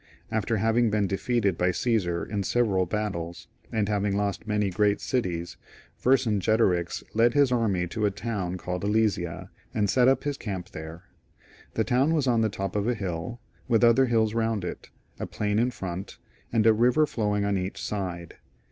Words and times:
After 0.31 0.57
having 0.57 0.89
been 0.89 1.05
defeated 1.05 1.59
by 1.59 1.69
Caesar 1.69 2.25
in 2.25 2.41
several 2.41 2.87
battles, 2.87 3.47
and 3.71 3.87
lost 4.15 4.47
mly 4.47 4.71
great 4.73 4.99
cities, 4.99 5.57
Vercingetorix 6.01 7.03
led 7.13 7.35
his 7.35 7.51
arm; 7.51 7.87
to 7.89 8.07
a 8.07 8.09
town 8.09 8.57
called 8.57 8.83
Alesia, 8.83 9.49
and 9.75 9.87
set 9.91 10.07
up 10.07 10.23
his 10.23 10.37
camp 10.37 10.71
there. 10.71 11.03
The 11.75 11.83
II.] 11.83 11.83
CjESAR 11.83 11.83
in 11.83 11.83
GAUL. 11.83 11.83
9 11.83 11.85
town 12.09 12.13
was 12.15 12.27
on 12.27 12.41
the 12.41 12.49
top 12.49 12.75
of 12.75 12.87
a 12.87 12.95
hill, 12.95 13.41
with 13.67 13.83
other 13.83 14.07
hills 14.07 14.33
round 14.33 14.65
it, 14.65 14.89
a 15.19 15.27
plain 15.27 15.59
in 15.59 15.69
front, 15.69 16.17
and 16.51 16.65
a 16.65 16.73
river 16.73 17.05
flowing 17.05 17.45
on 17.45 17.55
each 17.59 17.79
side. 17.79 18.37